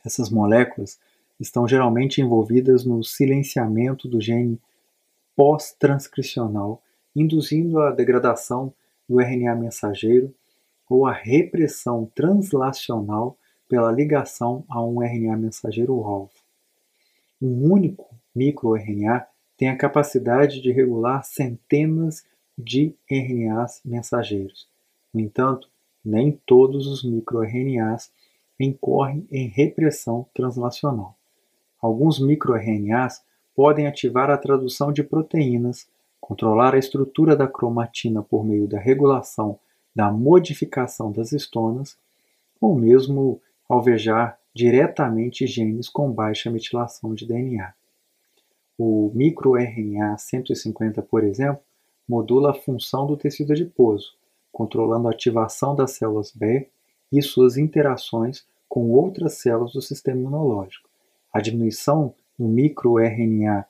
Essas 0.06 0.30
moléculas 0.30 0.98
estão 1.38 1.68
geralmente 1.68 2.22
envolvidas 2.22 2.86
no 2.86 3.04
silenciamento 3.04 4.08
do 4.08 4.22
gene 4.22 4.58
pós-transcricional, 5.36 6.82
induzindo 7.14 7.82
a 7.82 7.92
degradação 7.92 8.74
do 9.10 9.20
RNA 9.20 9.54
mensageiro 9.56 10.34
ou 10.90 11.06
a 11.06 11.12
repressão 11.12 12.10
translacional 12.16 13.38
pela 13.68 13.92
ligação 13.92 14.64
a 14.70 14.82
um 14.82 15.02
RNA 15.02 15.36
mensageiro 15.36 15.94
alvo. 16.06 16.32
Um 17.42 17.70
único 17.70 18.16
microRNA 18.34 19.28
tem 19.58 19.68
a 19.68 19.78
capacidade 19.78 20.62
de 20.62 20.72
regular 20.72 21.26
centenas 21.26 22.24
de 22.58 22.96
RNAs 23.10 23.82
mensageiros. 23.84 24.71
No 25.14 25.20
entanto, 25.20 25.70
nem 26.04 26.40
todos 26.46 26.88
os 26.88 27.04
microRNAs 27.04 28.12
incorrem 28.60 29.28
em 29.32 29.48
repressão 29.48 30.26
translacional. 30.34 31.16
Alguns 31.82 32.20
microRNAs 32.20 33.24
podem 33.56 33.88
ativar 33.88 34.30
a 34.30 34.38
tradução 34.38 34.92
de 34.92 35.04
proteínas, 35.04 35.88
controlar 36.20 36.76
a 36.76 36.80
estrutura 36.80 37.36
da 37.36 37.48
cromatina 37.48 38.22
por 38.22 38.46
meio 38.46 38.68
da 38.68 38.80
regulação 38.80 39.60
da 39.94 40.12
modificação 40.12 41.12
das 41.12 41.32
histonas, 41.32 41.98
ou 42.60 42.76
mesmo 42.76 43.42
alvejar 43.68 44.40
diretamente 44.54 45.46
genes 45.48 45.90
com 45.90 46.12
baixa 46.12 46.50
metilação 46.50 47.14
de 47.14 47.26
DNA. 47.26 47.74
O 48.78 49.12
microRNA 49.14 50.18
150, 50.18 51.02
por 51.02 51.24
exemplo, 51.24 51.62
modula 52.08 52.52
a 52.52 52.54
função 52.54 53.06
do 53.06 53.18
tecido 53.18 53.54
adiposo, 53.54 54.14
controlando 54.52 55.08
a 55.08 55.12
ativação 55.12 55.76
das 55.76 55.92
células 55.92 56.32
B 56.32 56.68
e 57.12 57.22
suas 57.22 57.58
interações 57.58 58.46
com 58.68 58.90
outras 58.92 59.34
células 59.34 59.74
do 59.74 59.82
sistema 59.82 60.20
imunológico. 60.20 60.90
A 61.34 61.42
diminuição 61.42 62.14
no 62.38 62.48
microRNA 62.48 63.66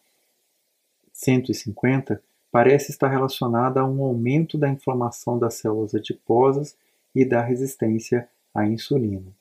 150 1.11 2.21
parece 2.51 2.91
estar 2.91 3.07
relacionada 3.07 3.79
a 3.79 3.85
um 3.85 4.03
aumento 4.03 4.57
da 4.57 4.69
inflamação 4.69 5.39
das 5.39 5.55
células 5.55 5.95
adiposas 5.95 6.75
e 7.15 7.23
da 7.23 7.41
resistência 7.41 8.27
à 8.53 8.65
insulina. 8.65 9.31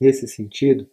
Nesse 0.00 0.28
sentido, 0.28 0.86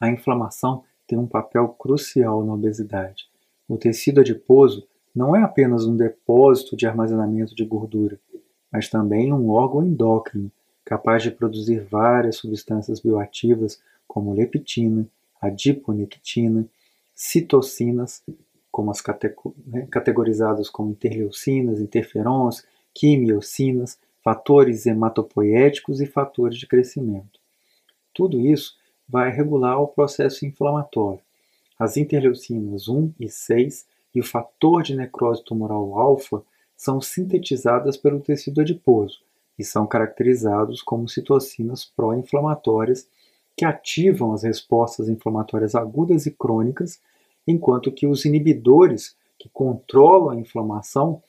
a 0.00 0.08
inflamação 0.08 0.84
tem 1.06 1.18
um 1.18 1.26
papel 1.26 1.68
crucial 1.68 2.44
na 2.44 2.54
obesidade. 2.54 3.28
O 3.68 3.76
tecido 3.76 4.20
adiposo 4.20 4.86
não 5.14 5.36
é 5.36 5.42
apenas 5.42 5.84
um 5.84 5.96
depósito 5.96 6.76
de 6.76 6.86
armazenamento 6.86 7.54
de 7.54 7.64
gordura, 7.64 8.18
mas 8.72 8.88
também 8.88 9.32
um 9.32 9.50
órgão 9.50 9.84
endócrino 9.84 10.50
capaz 10.84 11.22
de 11.22 11.30
produzir 11.30 11.80
várias 11.80 12.36
substâncias 12.36 13.00
bioativas 13.00 13.80
como 14.08 14.32
leptina, 14.34 15.06
adiponectina, 15.40 16.66
citocinas, 17.14 18.22
como 18.70 18.90
as 18.90 19.02
né, 19.66 19.86
categorizadas 19.90 20.70
como 20.70 20.90
interleucinas, 20.90 21.80
interferons, 21.80 22.64
quimiocinas, 22.94 23.98
fatores 24.22 24.86
hematopoéticos 24.86 26.00
e 26.00 26.06
fatores 26.06 26.56
de 26.56 26.66
crescimento. 26.66 27.40
Tudo 28.14 28.40
isso 28.40 28.76
vai 29.08 29.30
regular 29.30 29.80
o 29.80 29.88
processo 29.88 30.46
inflamatório. 30.46 31.20
As 31.78 31.96
interleucinas 31.96 32.88
1 32.88 33.12
e 33.18 33.28
6 33.28 33.86
e 34.14 34.20
o 34.20 34.24
fator 34.24 34.82
de 34.82 34.94
necrose 34.94 35.44
tumoral 35.44 35.98
alfa 35.98 36.42
são 36.82 37.00
sintetizadas 37.00 37.96
pelo 37.96 38.18
tecido 38.18 38.60
adiposo 38.60 39.20
e 39.56 39.62
são 39.62 39.86
caracterizados 39.86 40.82
como 40.82 41.08
citocinas 41.08 41.84
pró-inflamatórias 41.84 43.06
que 43.56 43.64
ativam 43.64 44.32
as 44.32 44.42
respostas 44.42 45.08
inflamatórias 45.08 45.76
agudas 45.76 46.26
e 46.26 46.32
crônicas, 46.32 47.00
enquanto 47.46 47.92
que 47.92 48.04
os 48.04 48.24
inibidores 48.24 49.16
que 49.38 49.48
controlam 49.48 50.30
a 50.30 50.40
inflamação 50.40 51.22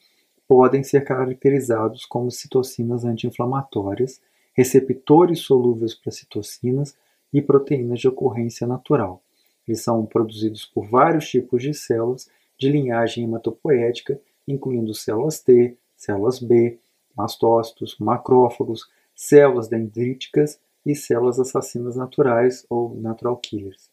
podem 0.48 0.83
ser 0.83 1.03
caracterizados 1.03 2.03
como 2.03 2.31
citocinas 2.31 3.05
anti-inflamatórias, 3.05 4.19
receptores 4.55 5.41
solúveis 5.41 5.93
para 5.93 6.12
citocinas 6.12 6.98
e 7.31 7.43
proteínas 7.43 8.00
de 8.00 8.07
ocorrência 8.07 8.65
natural. 8.65 9.22
Eles 9.67 9.81
são 9.81 10.03
produzidos 10.03 10.65
por 10.65 10.88
vários 10.88 11.29
tipos 11.29 11.62
de 11.62 11.75
células 11.75 12.27
de 12.57 12.72
linhagem 12.72 13.25
hematopoética, 13.25 14.19
incluindo 14.47 14.93
células 14.93 15.39
T, 15.39 15.77
células 15.95 16.39
B, 16.39 16.79
mastócitos, 17.15 17.97
macrófagos, 18.00 18.89
células 19.15 19.67
dendríticas 19.67 20.59
e 20.85 20.95
células 20.95 21.39
assassinas 21.39 21.95
naturais 21.95 22.65
ou 22.69 22.95
natural 22.95 23.38
killers, 23.38 23.89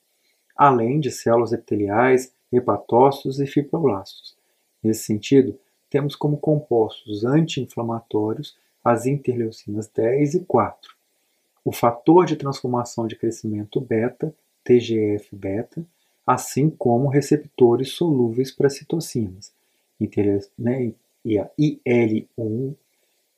além 0.57 0.99
de 0.99 1.11
células 1.11 1.53
epiteliais, 1.53 2.33
hepatócitos 2.53 3.39
e 3.39 3.47
fibroblastos. 3.47 4.37
Nesse 4.83 5.05
sentido, 5.05 5.59
temos 5.89 6.17
como 6.17 6.39
compostos 6.39 7.25
anti-inflamatórios 7.25 8.57
as 8.83 9.07
interleucinas 9.07 9.89
10 9.89 10.35
e 10.35 10.41
4, 10.41 10.95
o 11.65 11.71
fator 11.71 12.25
de 12.25 12.37
transformação 12.37 13.07
de 13.07 13.15
crescimento 13.15 13.81
beta, 13.81 14.35
TGF-beta, 14.65 15.85
assim 16.27 16.71
como 16.71 17.09
receptores 17.09 17.91
solúveis 17.93 18.51
para 18.51 18.71
citocinas, 18.71 19.53
né, 20.59 20.93
e 21.25 21.39
a 21.39 21.49
IL-1, 21.59 22.75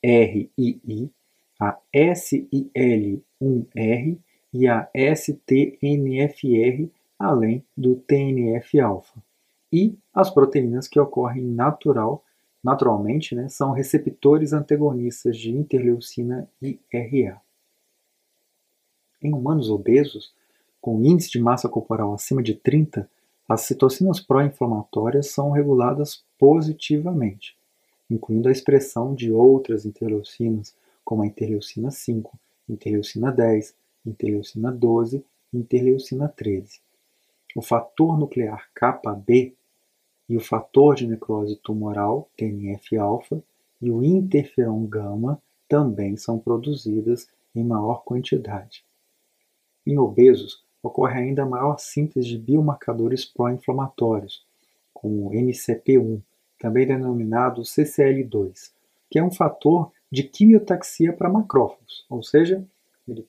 RII, 0.05 1.11
a 1.61 1.79
SIL-1R 1.94 4.18
e 4.53 4.66
a 4.68 4.88
STNFR, 4.94 6.90
além 7.18 7.64
do 7.77 7.96
TNF-alfa. 7.96 9.22
E 9.72 9.96
as 10.12 10.29
proteínas 10.31 10.88
que 10.88 11.01
ocorrem 11.01 11.44
natural, 11.44 12.25
naturalmente 12.62 13.35
né, 13.35 13.48
são 13.48 13.72
receptores 13.72 14.53
antagonistas 14.53 15.37
de 15.37 15.51
interleucina 15.51 16.48
IRA. 16.61 17.40
Em 19.22 19.33
humanos 19.33 19.70
obesos, 19.70 20.35
com 20.81 21.03
índice 21.03 21.31
de 21.31 21.40
massa 21.40 21.68
corporal 21.68 22.12
acima 22.12 22.42
de 22.42 22.55
30, 22.55 23.09
as 23.48 23.62
citocinas 23.62 24.20
pró-inflamatórias 24.20 25.29
são 25.29 25.53
reguladas 25.53 26.25
positivamente, 26.42 27.57
incluindo 28.11 28.48
a 28.48 28.50
expressão 28.50 29.14
de 29.14 29.31
outras 29.31 29.87
interleucinas, 29.87 30.74
como 31.05 31.22
a 31.22 31.26
interleucina 31.28 31.88
5, 31.88 32.37
interleucina 32.68 33.31
10, 33.31 33.76
interleucina 34.05 34.72
12 34.72 35.24
e 35.52 35.57
interleucina 35.57 36.26
13. 36.28 36.81
O 37.55 37.62
fator 37.62 38.18
nuclear 38.18 38.68
kappa-B 38.74 39.55
e 40.28 40.37
o 40.37 40.40
fator 40.40 40.96
de 40.96 41.07
necrose 41.07 41.55
tumoral, 41.62 42.28
TNF-alfa, 42.37 43.40
e 43.81 43.88
o 43.92 44.02
interferon 44.02 44.85
gama 44.87 45.40
também 45.68 46.16
são 46.16 46.40
produzidas 46.40 47.28
em 47.55 47.62
maior 47.62 48.02
quantidade. 48.02 48.85
Em 49.87 49.96
obesos, 49.96 50.64
ocorre 50.83 51.20
ainda 51.20 51.46
maior 51.46 51.78
síntese 51.78 52.26
de 52.26 52.37
biomarcadores 52.38 53.24
pró-inflamatórios, 53.24 54.44
como 54.92 55.28
o 55.28 55.31
MCP1, 55.31 56.20
também 56.62 56.87
denominado 56.87 57.62
CCL2, 57.62 58.70
que 59.11 59.18
é 59.18 59.25
um 59.25 59.33
fator 59.33 59.90
de 60.09 60.22
quimiotaxia 60.22 61.12
para 61.12 61.29
macrófagos, 61.29 62.07
ou 62.09 62.22
seja, 62.22 62.64
ele 63.09 63.27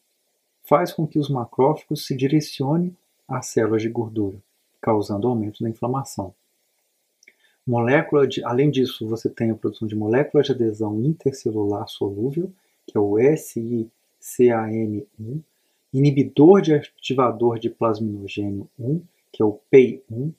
faz 0.63 0.93
com 0.93 1.08
que 1.08 1.17
os 1.17 1.30
macrófagos 1.30 2.06
se 2.06 2.15
direcionem 2.15 2.96
às 3.28 3.48
células 3.48 3.82
de 3.82 3.89
gordura, 3.89 4.38
causando 4.80 5.28
aumento 5.28 5.63
da 5.63 5.69
inflamação. 5.69 6.32
Molécula 7.65 8.28
de, 8.28 8.43
além 8.46 8.69
disso, 8.69 9.08
você 9.08 9.28
tem 9.28 9.50
a 9.50 9.56
produção 9.56 9.88
de 9.88 9.96
molécula 9.96 10.43
de 10.43 10.52
adesão 10.52 11.02
intercelular 11.04 11.88
solúvel, 11.88 12.54
que 12.86 12.96
é 12.96 13.02
o 13.02 13.13
SICAM1, 14.22 15.41
inibidor 15.91 16.62
de 16.62 16.76
ativador 16.76 17.58
de 17.58 17.72
plasminogênio 17.72 18.69
1, 18.78 19.02
que 19.32 19.41
é 19.41 19.46
o 19.46 19.60
PEI1, 19.72 20.32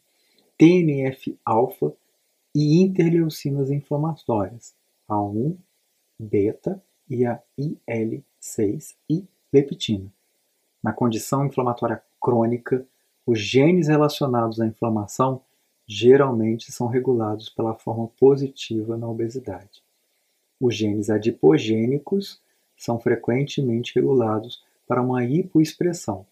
TNF-alfa 0.57 1.93
e 2.55 2.81
interleucinas 2.81 3.71
inflamatórias, 3.71 4.75
a 5.09 5.21
1, 5.21 5.57
beta 6.19 6.81
e 7.09 7.27
a 7.27 7.41
IL-6 7.59 8.95
e 9.11 9.25
leptina. 9.53 10.13
Na 10.83 10.93
condição 10.93 11.45
inflamatória 11.45 12.03
crônica, 12.21 12.87
os 13.27 13.41
genes 13.41 13.89
relacionados 13.89 14.61
à 14.61 14.67
inflamação 14.67 15.41
geralmente 15.87 16.71
são 16.71 16.87
regulados 16.87 17.49
pela 17.49 17.75
forma 17.75 18.09
positiva 18.19 18.97
na 18.97 19.09
obesidade. 19.09 19.83
Os 20.61 20.75
genes 20.75 21.11
adipogênicos 21.11 22.41
são 22.77 22.99
frequentemente 22.99 23.95
regulados 23.95 24.63
para 24.87 25.03
uma 25.03 25.25
hipoexpressão, 25.25 26.27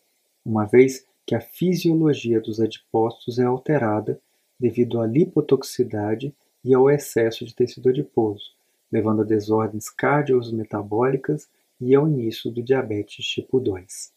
uma 0.45 0.65
vez 0.67 1.07
que 1.27 1.35
a 1.35 1.41
fisiologia 1.41 2.41
dos 2.41 2.61
adipócitos 2.61 3.39
é 3.39 3.45
alterada 3.45 4.21
devido 4.63 5.01
à 5.01 5.07
lipotoxicidade 5.09 6.33
e 6.65 6.73
ao 6.73 6.89
excesso 6.89 7.45
de 7.45 7.53
tecido 7.53 7.89
adiposo, 7.89 8.53
levando 8.93 9.23
a 9.23 9.25
desordens 9.25 9.91
cardiometabólicas 9.91 11.49
e 11.81 11.93
ao 11.97 12.07
início 12.07 12.49
do 12.49 12.63
diabetes 12.63 13.27
tipo 13.27 13.59
2. 13.59 14.13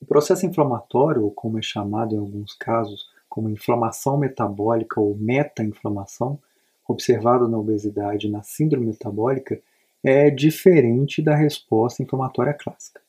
O 0.00 0.06
processo 0.06 0.46
inflamatório, 0.46 1.24
ou 1.24 1.32
como 1.32 1.58
é 1.58 1.62
chamado 1.62 2.14
em 2.14 2.18
alguns 2.18 2.54
casos 2.54 3.10
como 3.28 3.50
inflamação 3.50 4.16
metabólica 4.16 5.00
ou 5.00 5.16
meta-inflamação, 5.16 6.38
observado 6.86 7.48
na 7.48 7.58
obesidade 7.58 8.28
e 8.28 8.30
na 8.30 8.44
síndrome 8.44 8.86
metabólica, 8.86 9.60
é 10.04 10.30
diferente 10.30 11.20
da 11.20 11.34
resposta 11.34 12.04
inflamatória 12.04 12.54
clássica. 12.54 13.00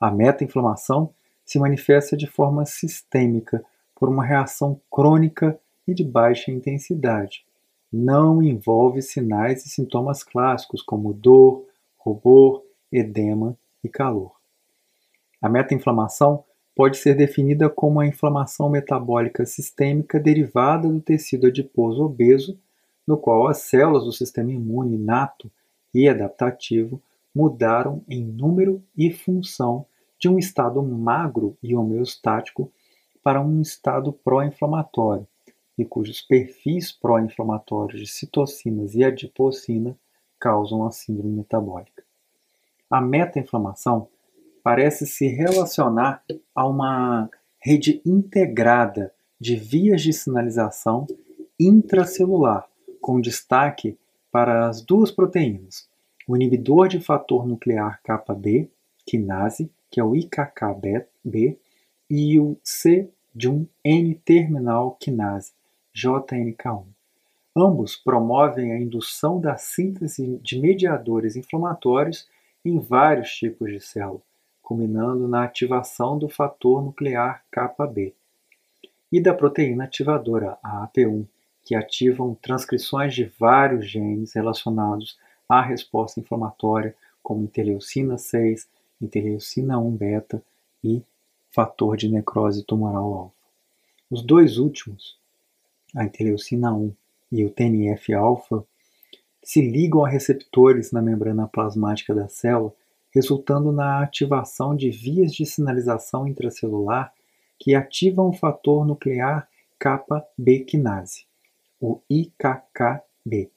A 0.00 0.10
meta-inflamação 0.10 1.14
se 1.44 1.60
manifesta 1.60 2.16
de 2.16 2.26
forma 2.26 2.66
sistêmica 2.66 3.64
por 3.98 4.08
uma 4.08 4.24
reação 4.24 4.80
crônica 4.88 5.58
e 5.86 5.92
de 5.92 6.04
baixa 6.04 6.52
intensidade. 6.52 7.44
Não 7.92 8.40
envolve 8.40 9.02
sinais 9.02 9.66
e 9.66 9.68
sintomas 9.68 10.22
clássicos 10.22 10.80
como 10.80 11.12
dor, 11.12 11.66
rubor, 11.96 12.62
edema 12.92 13.58
e 13.82 13.88
calor. 13.88 14.36
A 15.42 15.48
meta-inflamação 15.48 16.44
pode 16.76 16.96
ser 16.98 17.16
definida 17.16 17.68
como 17.68 17.98
a 17.98 18.06
inflamação 18.06 18.70
metabólica 18.70 19.44
sistêmica 19.44 20.20
derivada 20.20 20.88
do 20.88 21.00
tecido 21.00 21.48
adiposo 21.48 22.04
obeso, 22.04 22.56
no 23.04 23.16
qual 23.16 23.48
as 23.48 23.58
células 23.62 24.04
do 24.04 24.12
sistema 24.12 24.52
imune 24.52 24.94
inato 24.94 25.50
e 25.92 26.08
adaptativo 26.08 27.02
mudaram 27.34 28.02
em 28.08 28.22
número 28.24 28.80
e 28.96 29.10
função 29.10 29.86
de 30.20 30.28
um 30.28 30.38
estado 30.38 30.80
magro 30.82 31.56
e 31.62 31.74
homeostático 31.74 32.70
para 33.28 33.42
um 33.42 33.60
estado 33.60 34.10
pró-inflamatório, 34.10 35.28
e 35.76 35.84
cujos 35.84 36.22
perfis 36.22 36.90
pró-inflamatórios 36.90 38.00
de 38.00 38.06
citocinas 38.06 38.94
e 38.94 39.04
adipocina 39.04 39.94
causam 40.40 40.86
a 40.86 40.90
síndrome 40.90 41.36
metabólica. 41.36 42.02
A 42.88 43.02
meta-inflamação 43.02 44.08
parece 44.62 45.06
se 45.06 45.28
relacionar 45.28 46.24
a 46.54 46.66
uma 46.66 47.28
rede 47.58 48.00
integrada 48.02 49.12
de 49.38 49.56
vias 49.56 50.00
de 50.00 50.14
sinalização 50.14 51.06
intracelular, 51.60 52.66
com 52.98 53.20
destaque 53.20 53.98
para 54.32 54.70
as 54.70 54.80
duas 54.80 55.10
proteínas, 55.10 55.86
o 56.26 56.34
inibidor 56.34 56.88
de 56.88 56.98
fator 56.98 57.46
nuclear 57.46 58.00
kappa-B, 58.02 58.70
quinase, 59.04 59.70
que 59.90 60.00
é 60.00 60.02
o 60.02 60.16
IKKB, 60.16 61.04
e 62.08 62.40
o 62.40 62.56
C 62.64 63.10
de 63.38 63.48
um 63.48 63.68
N-terminal 63.84 64.96
quinase, 64.98 65.52
JNK1. 65.94 66.86
Ambos 67.56 67.94
promovem 67.94 68.72
a 68.72 68.80
indução 68.80 69.40
da 69.40 69.56
síntese 69.56 70.40
de 70.42 70.60
mediadores 70.60 71.36
inflamatórios 71.36 72.28
em 72.64 72.80
vários 72.80 73.30
tipos 73.30 73.70
de 73.70 73.78
célula, 73.78 74.20
culminando 74.60 75.28
na 75.28 75.44
ativação 75.44 76.18
do 76.18 76.28
fator 76.28 76.82
nuclear 76.82 77.44
kappa-B 77.48 78.12
e 79.10 79.20
da 79.20 79.32
proteína 79.32 79.84
ativadora, 79.84 80.58
a 80.60 80.88
AP1, 80.88 81.24
que 81.64 81.76
ativam 81.76 82.34
transcrições 82.42 83.14
de 83.14 83.32
vários 83.38 83.88
genes 83.88 84.32
relacionados 84.34 85.16
à 85.48 85.62
resposta 85.62 86.18
inflamatória, 86.18 86.92
como 87.22 87.44
interleucina 87.44 88.18
6, 88.18 88.68
interleucina 89.00 89.78
1 89.78 89.90
beta 89.92 90.42
e 90.82 91.04
fator 91.50 91.96
de 91.96 92.08
necrose 92.08 92.64
tumoral 92.64 93.14
alfa. 93.14 93.34
Os 94.10 94.22
dois 94.22 94.58
últimos, 94.58 95.16
a 95.94 96.04
interleucina 96.04 96.72
1 96.72 96.92
e 97.32 97.44
o 97.44 97.50
TNF-alfa, 97.50 98.64
se 99.42 99.60
ligam 99.60 100.04
a 100.04 100.08
receptores 100.08 100.92
na 100.92 101.00
membrana 101.00 101.48
plasmática 101.48 102.14
da 102.14 102.28
célula, 102.28 102.72
resultando 103.10 103.72
na 103.72 104.02
ativação 104.02 104.76
de 104.76 104.90
vias 104.90 105.32
de 105.32 105.46
sinalização 105.46 106.28
intracelular 106.28 107.12
que 107.58 107.74
ativam 107.74 108.28
o 108.28 108.32
fator 108.32 108.86
nuclear 108.86 109.48
kappa-B 109.78 110.60
quinase, 110.60 111.26
o 111.80 112.00
IKKB, 112.08 113.50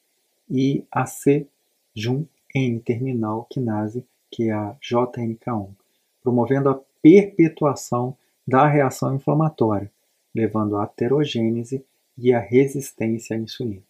e 0.50 0.84
a 0.92 1.06
C-Jun-N-terminal 1.06 3.46
quinase, 3.50 4.06
que 4.30 4.50
é 4.50 4.54
a 4.54 4.76
JNK1, 4.82 5.70
promovendo 6.22 6.70
a 6.70 6.80
perpetuação 7.02 8.16
da 8.48 8.68
reação 8.68 9.16
inflamatória, 9.16 9.92
levando 10.34 10.78
à 10.78 10.84
aterogênese 10.84 11.84
e 12.18 12.34
à 12.34 12.40
resistência 12.40 13.36
à 13.36 13.40
insulina. 13.40 13.84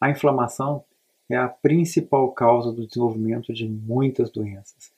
A 0.00 0.10
inflamação 0.10 0.84
é 1.28 1.36
a 1.36 1.48
principal 1.48 2.30
causa 2.32 2.72
do 2.72 2.86
desenvolvimento 2.86 3.52
de 3.52 3.68
muitas 3.68 4.30
doenças 4.30 4.90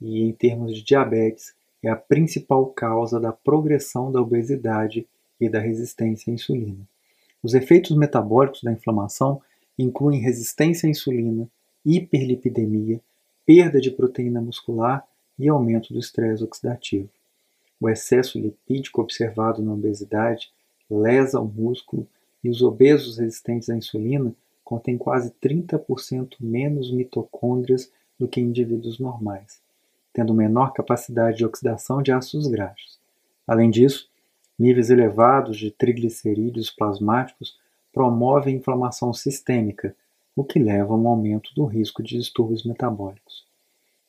e, 0.00 0.22
em 0.22 0.32
termos 0.32 0.74
de 0.74 0.82
diabetes, 0.82 1.54
é 1.82 1.90
a 1.90 1.96
principal 1.96 2.66
causa 2.66 3.20
da 3.20 3.32
progressão 3.32 4.10
da 4.10 4.20
obesidade 4.20 5.06
e 5.40 5.48
da 5.48 5.58
resistência 5.60 6.30
à 6.30 6.34
insulina. 6.34 6.88
Os 7.42 7.52
efeitos 7.52 7.94
metabólicos 7.96 8.62
da 8.62 8.72
inflamação 8.72 9.42
incluem 9.78 10.20
resistência 10.20 10.86
à 10.86 10.90
insulina, 10.90 11.48
hiperlipidemia, 11.84 13.00
perda 13.44 13.80
de 13.80 13.90
proteína 13.90 14.40
muscular 14.40 15.06
e 15.38 15.48
aumento 15.48 15.92
do 15.92 15.98
estresse 15.98 16.42
oxidativo. 16.42 17.08
O 17.80 17.88
excesso 17.88 18.38
lipídico 18.38 19.00
observado 19.00 19.62
na 19.62 19.72
obesidade 19.72 20.52
lesa 20.88 21.40
o 21.40 21.46
músculo 21.46 22.06
e 22.42 22.48
os 22.48 22.62
obesos 22.62 23.18
resistentes 23.18 23.68
à 23.68 23.76
insulina 23.76 24.34
contêm 24.62 24.96
quase 24.96 25.32
30% 25.42 26.36
menos 26.40 26.90
mitocôndrias 26.90 27.90
do 28.18 28.28
que 28.28 28.40
indivíduos 28.40 28.98
normais, 28.98 29.60
tendo 30.12 30.32
menor 30.32 30.72
capacidade 30.72 31.38
de 31.38 31.44
oxidação 31.44 32.02
de 32.02 32.12
ácidos 32.12 32.46
graxos. 32.46 32.98
Além 33.46 33.70
disso, 33.70 34.08
níveis 34.58 34.88
elevados 34.88 35.58
de 35.58 35.70
triglicerídeos 35.70 36.70
plasmáticos 36.70 37.58
promovem 37.92 38.56
inflamação 38.56 39.12
sistêmica, 39.12 39.94
o 40.34 40.42
que 40.42 40.58
leva 40.58 40.94
a 40.94 40.96
um 40.96 41.06
aumento 41.06 41.54
do 41.54 41.64
risco 41.64 42.02
de 42.02 42.16
distúrbios 42.16 42.64
metabólicos. 42.64 43.43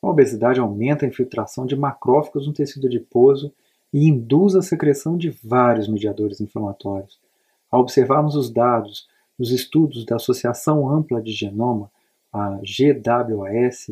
A 0.06 0.10
obesidade 0.10 0.60
aumenta 0.60 1.04
a 1.04 1.08
infiltração 1.08 1.66
de 1.66 1.74
macrófagos 1.74 2.46
no 2.46 2.52
tecido 2.52 2.86
adiposo 2.86 3.52
e 3.92 4.06
induz 4.06 4.54
a 4.54 4.62
secreção 4.62 5.18
de 5.18 5.30
vários 5.42 5.88
mediadores 5.88 6.40
inflamatórios. 6.40 7.18
Ao 7.68 7.80
observarmos 7.80 8.36
os 8.36 8.48
dados 8.48 9.08
nos 9.36 9.50
estudos 9.50 10.06
da 10.06 10.14
Associação 10.14 10.88
Ampla 10.88 11.20
de 11.20 11.32
Genoma, 11.32 11.90
a 12.32 12.60
GWAS, 12.62 13.90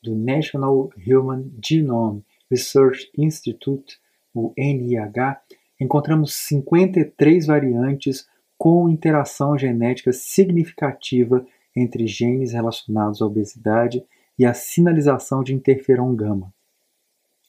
do 0.00 0.14
National 0.14 0.88
Human 1.04 1.46
Genome 1.60 2.24
Research 2.48 3.10
Institute, 3.18 3.98
o 4.32 4.52
NIH, 4.56 5.40
encontramos 5.80 6.32
53 6.32 7.44
variantes 7.44 8.28
com 8.56 8.88
interação 8.88 9.58
genética 9.58 10.12
significativa 10.12 11.44
entre 11.74 12.06
genes 12.06 12.52
relacionados 12.52 13.20
à 13.20 13.26
obesidade 13.26 14.04
e 14.38 14.44
à 14.44 14.54
sinalização 14.54 15.42
de 15.42 15.54
interferon 15.54 16.14
gama. 16.14 16.52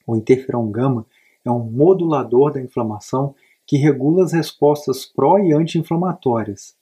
O 0.06 0.15
interferon 0.15 0.69
gama 0.71 1.06
é 1.43 1.52
um 1.52 1.60
modulador 1.60 2.54
da 2.54 2.62
inflamação 2.62 3.36
que 3.65 3.78
regula 3.78 4.23
as 4.23 4.32
respostas 4.32 5.06
pró 5.06 5.38
e 5.39 5.54
anti-inflamatórias, 5.54 6.76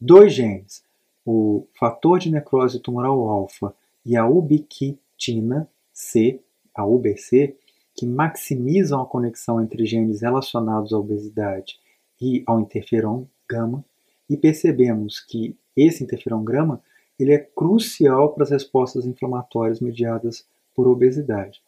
dois 0.00 0.32
genes, 0.32 0.82
o 1.24 1.66
fator 1.78 2.18
de 2.18 2.30
necrose 2.30 2.80
tumoral 2.80 3.28
alfa 3.28 3.74
e 4.04 4.16
a 4.16 4.26
ubiquitina 4.26 5.68
C, 5.92 6.40
a 6.74 6.84
UBC, 6.84 7.56
que 7.94 8.06
maximizam 8.06 9.00
a 9.00 9.06
conexão 9.06 9.60
entre 9.60 9.86
genes 9.86 10.22
relacionados 10.22 10.92
à 10.92 10.98
obesidade 10.98 11.78
e 12.20 12.42
ao 12.46 12.60
interferon 12.60 13.26
gama, 13.48 13.84
e 14.28 14.36
percebemos 14.36 15.20
que 15.20 15.56
esse 15.76 16.02
interferon 16.02 16.42
gama 16.42 16.82
ele 17.18 17.32
é 17.32 17.38
crucial 17.38 18.32
para 18.32 18.44
as 18.44 18.50
respostas 18.50 19.06
inflamatórias 19.06 19.80
mediadas 19.80 20.46
por 20.74 20.88
obesidade. 20.88 21.62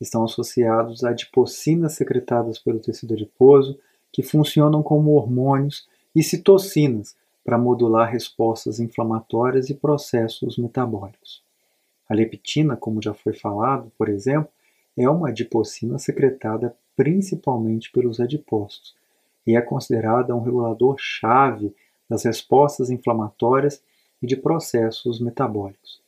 Estão 0.00 0.24
associados 0.24 1.04
a 1.04 1.10
adipocinas 1.10 1.94
secretadas 1.94 2.58
pelo 2.58 2.80
tecido 2.80 3.14
adiposo, 3.14 3.78
que 4.12 4.22
funcionam 4.22 4.82
como 4.82 5.12
hormônios, 5.12 5.88
e 6.14 6.22
citocinas, 6.22 7.16
para 7.44 7.58
modular 7.58 8.10
respostas 8.10 8.78
inflamatórias 8.78 9.70
e 9.70 9.74
processos 9.74 10.58
metabólicos. 10.58 11.42
A 12.08 12.14
leptina, 12.14 12.76
como 12.76 13.02
já 13.02 13.14
foi 13.14 13.32
falado, 13.32 13.90
por 13.96 14.08
exemplo, 14.08 14.48
é 14.96 15.08
uma 15.08 15.30
adipocina 15.30 15.98
secretada 15.98 16.76
principalmente 16.94 17.90
pelos 17.90 18.20
adipócitos 18.20 18.94
e 19.46 19.56
é 19.56 19.60
considerada 19.60 20.36
um 20.36 20.42
regulador 20.42 20.96
chave 20.98 21.74
das 22.08 22.24
respostas 22.24 22.90
inflamatórias 22.90 23.82
e 24.22 24.26
de 24.26 24.36
processos 24.36 25.20
metabólicos. 25.20 26.00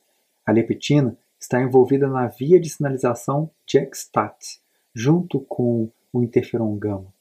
A 0.47 0.53
leptina 0.53 1.19
está 1.41 1.61
envolvida 1.61 2.07
na 2.07 2.29
via 2.29 2.61
de 2.61 2.71
sinalização 2.71 3.51
JAK-STAT, 3.67 4.61
junto 4.95 5.41
com 5.41 5.91
o 6.13 6.23
interferon 6.23 6.77
gama. 6.77 7.13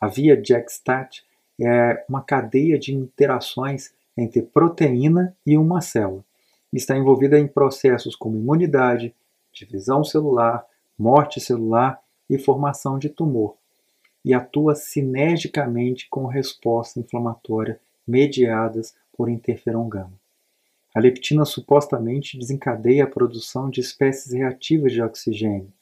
A 0.00 0.08
via 0.08 0.40
JAK-STAT 0.40 1.24
é 1.60 2.04
uma 2.08 2.22
cadeia 2.22 2.78
de 2.78 2.94
interações 2.94 3.92
entre 4.16 4.42
proteína 4.42 5.36
e 5.46 5.56
uma 5.56 5.80
célula. 5.80 6.24
Está 6.72 6.96
envolvida 6.96 7.38
em 7.38 7.46
processos 7.46 8.14
como 8.14 8.36
imunidade, 8.36 9.14
divisão 9.52 10.04
celular, 10.04 10.64
morte 10.98 11.40
celular 11.40 12.00
e 12.28 12.38
formação 12.38 12.98
de 12.98 13.08
tumor, 13.08 13.56
e 14.24 14.32
atua 14.32 14.74
sinergicamente 14.74 16.08
com 16.08 16.26
resposta 16.26 17.00
inflamatória 17.00 17.80
mediadas 18.06 18.94
por 19.12 19.28
interferon 19.28 19.88
gama. 19.88 20.21
A 20.94 21.00
leptina 21.00 21.44
supostamente 21.44 22.38
desencadeia 22.38 23.04
a 23.04 23.06
produção 23.06 23.70
de 23.70 23.80
espécies 23.80 24.32
reativas 24.32 24.92
de 24.92 25.00
oxigênio 25.00 25.72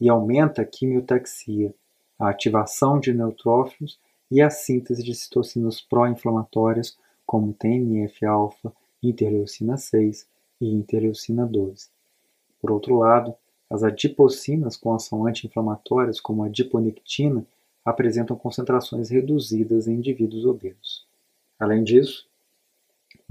e 0.00 0.08
aumenta 0.08 0.62
a 0.62 0.64
quimiotaxia, 0.64 1.74
a 2.18 2.28
ativação 2.28 3.00
de 3.00 3.12
neutrófilos 3.12 3.98
e 4.30 4.40
a 4.40 4.50
síntese 4.50 5.02
de 5.02 5.14
citocinas 5.14 5.80
pró-inflamatórias 5.80 6.96
como 7.26 7.52
TNF-alfa, 7.52 8.72
interleucina 9.02 9.76
6 9.76 10.26
e 10.60 10.68
interleucina 10.72 11.44
12. 11.44 11.88
Por 12.60 12.70
outro 12.70 12.98
lado, 12.98 13.34
As 13.72 13.82
adipocinas 13.82 14.76
com 14.76 14.92
ação 14.92 15.26
anti-inflamatórias, 15.26 16.20
como 16.20 16.42
a 16.42 16.46
adiponectina, 16.46 17.46
apresentam 17.82 18.36
concentrações 18.36 19.08
reduzidas 19.08 19.88
em 19.88 19.94
indivíduos 19.94 20.44
obesos. 20.44 21.06
Além 21.58 21.82
disso, 21.82 22.28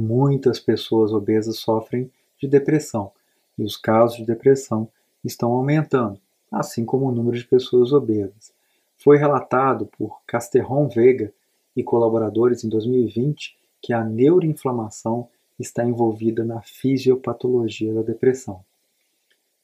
muitas 0.02 0.60
pessoas 0.60 1.14
obesas 1.14 1.58
sofrem 1.58 2.12
de 2.40 2.48
depressão 2.48 3.12
e 3.58 3.64
os 3.64 3.78
casos 3.78 4.18
de 4.18 4.26
depressão 4.26 4.90
estão 5.24 5.52
aumentando, 5.52 6.20
assim 6.52 6.84
como 6.84 7.08
o 7.08 7.12
número 7.12 7.38
de 7.38 7.46
pessoas 7.46 7.94
obesas. 7.94 8.52
Foi 8.98 9.18
relatado 9.18 9.86
por 9.98 10.20
Casterron 10.26 10.88
Vega 10.88 11.32
e 11.76 11.84
colaboradores 11.84 12.64
em 12.64 12.70
2020 12.70 13.56
que 13.82 13.94
a 13.94 14.04
neuroinflamação 14.04 15.28
está 15.60 15.86
envolvida 15.86 16.44
na 16.44 16.62
fisiopatologia 16.62 17.94
da 17.94 18.02
depressão. 18.02 18.64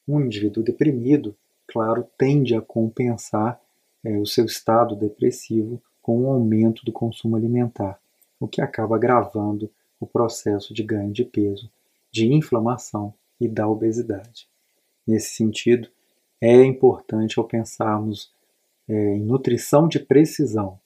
Um 0.06 0.20
indivíduo 0.20 0.62
deprimido, 0.62 1.36
claro, 1.66 2.06
tende 2.16 2.54
a 2.54 2.60
compensar 2.60 3.60
é, 4.04 4.16
o 4.18 4.26
seu 4.26 4.44
estado 4.44 4.94
depressivo 4.94 5.82
com 6.00 6.22
o 6.22 6.30
aumento 6.30 6.84
do 6.84 6.92
consumo 6.92 7.36
alimentar, 7.36 8.00
o 8.40 8.46
que 8.46 8.62
acaba 8.62 8.96
agravando 8.96 9.70
o 10.00 10.06
processo 10.06 10.72
de 10.72 10.82
ganho 10.82 11.12
de 11.12 11.24
peso, 11.24 11.70
de 12.10 12.32
inflamação 12.32 13.12
e 13.40 13.48
da 13.48 13.68
obesidade. 13.68 14.48
Nesse 15.06 15.34
sentido, 15.34 15.88
é 16.40 16.62
importante 16.64 17.38
ao 17.38 17.44
pensarmos 17.44 18.30
é, 18.88 19.16
em 19.16 19.22
nutrição 19.22 19.88
de 19.88 19.98
precisão 19.98 20.78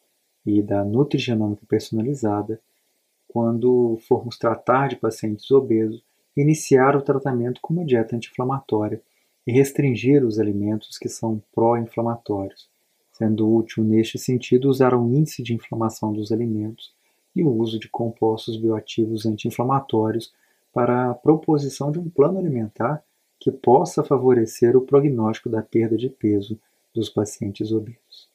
e 0.45 0.63
da 0.63 0.85
nutrigenômica 0.85 1.65
personalizada, 1.67 2.61
quando 3.29 3.99
formos 4.09 4.37
tratar 4.37 4.89
de 4.89 4.97
pacientes 4.97 5.51
obesos, 5.51 6.03
iniciar 6.37 6.97
o 6.97 7.03
tratamento 7.03 7.61
com 7.61 7.73
uma 7.73 7.85
dieta 7.85 8.17
anti-inflamatória 8.17 9.01
e 9.47 9.53
restringir 9.53 10.25
os 10.25 10.39
alimentos 10.39 10.99
que 10.99 11.09
são 11.09 11.43
pró-inflamatórios, 11.55 12.69
sendo 13.13 13.53
útil 13.53 13.85
neste 13.85 14.19
sentido 14.19 14.69
usar 14.69 14.95
o 14.95 15.07
índice 15.09 15.43
de 15.43 15.55
inflamação 15.55 16.13
dos 16.13 16.33
alimentos 16.33 16.93
e 17.35 17.43
o 17.43 17.51
uso 17.51 17.79
de 17.79 17.89
compostos 17.89 18.57
bioativos 18.57 19.27
anti-inflamatórios 19.27 20.33
para 20.73 21.11
a 21.11 21.15
proposição 21.15 21.91
de 21.91 21.99
um 21.99 22.09
plano 22.09 22.39
alimentar 22.39 23.03
que 23.39 23.51
possa 23.51 24.05
favorecer 24.05 24.77
o 24.77 24.83
prognóstico 24.83 25.49
da 25.49 25.63
perda 25.63 25.97
de 25.97 26.09
peso 26.09 26.59
dos 26.95 27.09
pacientes 27.09 27.73
obesos. 27.73 28.31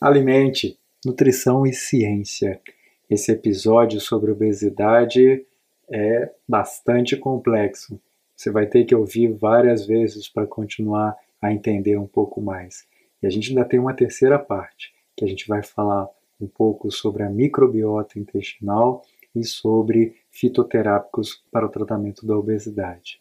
Alimente, 0.00 0.78
nutrição 1.04 1.66
e 1.66 1.74
ciência. 1.74 2.60
Esse 3.08 3.32
episódio 3.32 4.00
sobre 4.00 4.30
obesidade 4.30 5.44
é 5.90 6.32
bastante 6.48 7.16
complexo. 7.16 8.00
Você 8.36 8.50
vai 8.50 8.66
ter 8.66 8.84
que 8.84 8.94
ouvir 8.94 9.32
várias 9.32 9.86
vezes 9.86 10.28
para 10.28 10.46
continuar 10.46 11.16
a 11.42 11.52
entender 11.52 11.96
um 11.96 12.06
pouco 12.06 12.40
mais. 12.40 12.86
E 13.22 13.26
a 13.26 13.30
gente 13.30 13.50
ainda 13.50 13.64
tem 13.64 13.78
uma 13.78 13.94
terceira 13.94 14.38
parte, 14.38 14.92
que 15.16 15.24
a 15.24 15.28
gente 15.28 15.46
vai 15.46 15.62
falar 15.62 16.08
um 16.40 16.46
pouco 16.46 16.90
sobre 16.90 17.22
a 17.22 17.28
microbiota 17.28 18.18
intestinal 18.18 19.02
e 19.34 19.44
sobre 19.44 20.16
fitoterápicos 20.30 21.42
para 21.50 21.66
o 21.66 21.68
tratamento 21.68 22.26
da 22.26 22.36
obesidade. 22.36 23.20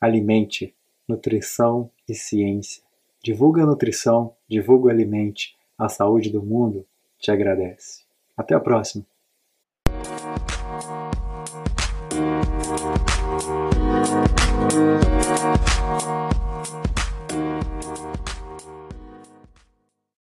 Alimente, 0.00 0.74
nutrição 1.08 1.90
e 2.08 2.14
ciência. 2.14 2.82
Divulga 3.22 3.62
a 3.62 3.66
nutrição, 3.66 4.34
divulga 4.48 4.86
o 4.86 4.90
alimente. 4.90 5.56
A 5.76 5.88
saúde 5.88 6.30
do 6.30 6.42
mundo 6.42 6.86
te 7.18 7.30
agradece. 7.30 8.04
Até 8.36 8.54
a 8.54 8.60
próxima! 8.60 9.09